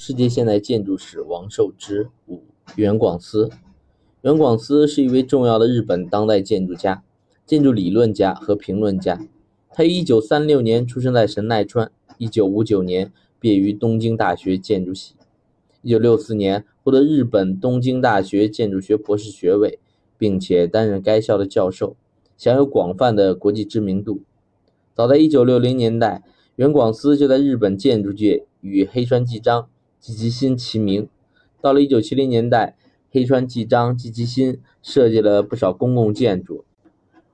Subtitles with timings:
[0.00, 2.44] 世界现代建筑史王受之五
[2.76, 3.50] 原广司。
[4.20, 7.02] 原广司是一位重要的日本当代建筑家、
[7.44, 9.20] 建筑理论家和评论家。
[9.72, 15.16] 他于1936年出生在神奈川，1959年毕业于东京大学建筑系
[15.82, 19.80] ，1964年获得日本东京大学建筑学博士学位，
[20.16, 21.96] 并且担任该校的教授，
[22.36, 24.20] 享有广泛的国际知名度。
[24.94, 26.22] 早在1960年代，
[26.54, 29.68] 原广司就在日本建筑界与黑川纪章。
[30.00, 31.08] 季吉新齐名。
[31.60, 32.76] 到了1970年代，
[33.10, 36.64] 黑川纪章、季吉新设计了不少公共建筑，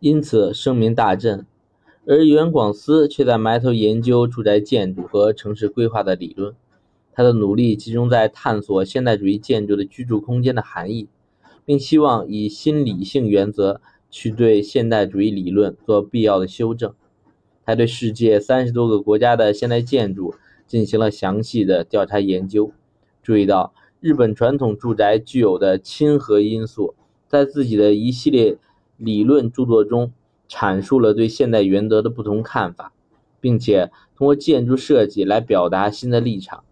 [0.00, 1.46] 因此声名大振。
[2.06, 6.54] 而原广司却在埋头研究住宅建筑和城市规划的理论。
[7.12, 11.08] 他的努力集中在探索现代主义建筑的居住空间的含义，
[11.64, 16.92] 并希望以新理性原则去对现代主义理论做必要的修正。
[17.64, 20.34] 他对世界三十多个国家的现代建筑。
[20.66, 22.72] 进行了详细的调查研究，
[23.22, 26.94] 注意到日本传统住宅具有的亲和因素，
[27.28, 28.58] 在自己的一系列
[28.96, 30.12] 理论著作中
[30.48, 32.92] 阐述了对现代原则的不同看法，
[33.40, 36.64] 并且通过建筑设计来表达新的立场。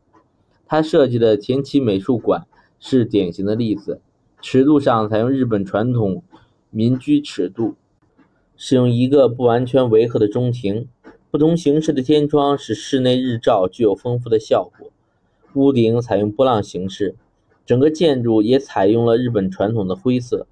[0.66, 2.46] 他设计的田崎美术馆
[2.80, 4.00] 是典型的例子，
[4.40, 6.22] 尺度上采用日本传统
[6.70, 7.74] 民居尺度，
[8.56, 10.88] 使用一个不完全围合的中庭。
[11.32, 14.90] 不同形式的天窗使室内日照具有丰富的效果。
[15.54, 17.14] 屋顶采用波浪形式，
[17.64, 20.46] 整个建筑也采用了日本传统的灰色。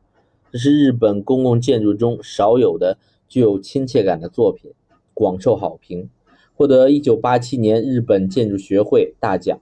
[0.51, 2.97] 这是日本公共建筑中少有的
[3.29, 4.73] 具有亲切感的作品，
[5.13, 6.09] 广受好评，
[6.55, 9.61] 获得1987年日本建筑学会大奖。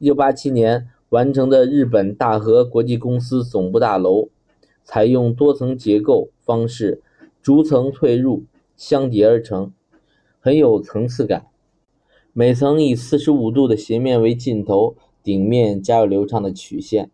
[0.00, 4.28] 1987年完成的日本大和国际公司总部大楼，
[4.82, 7.00] 采用多层结构方式，
[7.40, 8.42] 逐层退入，
[8.76, 9.72] 相叠而成。
[10.46, 11.48] 很有层次感，
[12.32, 17.10] 每层以四十五度的斜面为尽头，顶面加有流畅的曲线，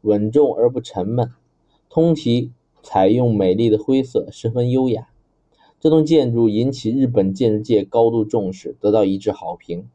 [0.00, 1.30] 稳重而不沉闷。
[1.90, 5.08] 通体采用美丽的灰色，十分优雅。
[5.78, 9.86] 这栋建筑引起日本建筑界高度重视，得到一致好评。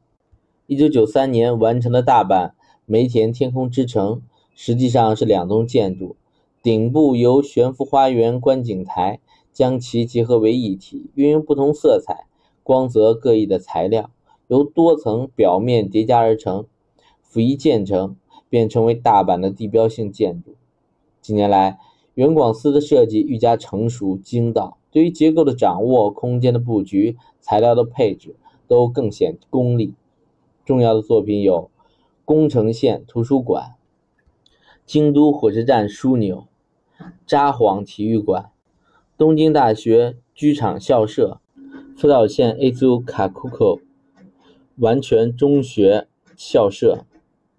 [0.67, 2.51] 一九九三年完成的大阪
[2.85, 4.21] 梅田天空之城，
[4.53, 6.15] 实际上是两栋建筑，
[6.61, 9.19] 顶部由悬浮花园观景台
[9.51, 12.27] 将其结合为一体，运用不同色彩。
[12.65, 14.09] 光泽各异的材料
[14.47, 16.65] 由多层表面叠加而成，
[17.21, 18.15] 辅一建成，
[18.49, 20.55] 便成为大阪的地标性建筑。
[21.21, 21.77] 近年来，
[22.15, 28.35] 原广司的设计愈加成熟精到，对于结构的掌握、空间的布局、材料的配置
[28.67, 29.93] 都更显功力。
[30.65, 31.69] 重要的作品有
[32.25, 33.75] 宫城县图书馆、
[34.87, 36.47] 京都火车站枢纽、
[37.27, 38.49] 札幌体育馆、
[39.15, 41.39] 东京大学居场校舍。
[41.97, 43.79] 福岛县 A 组卡库口
[44.75, 47.05] 完全中学校舍。